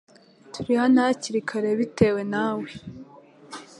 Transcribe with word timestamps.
Turi 0.53 0.73
hano 0.81 0.97
hakiri 1.05 1.39
kare 1.49 1.71
bitewe 1.79 2.21
nawe 2.33 2.69